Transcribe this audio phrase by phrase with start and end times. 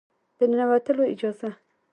[0.37, 1.49] د ننوتلو اجازه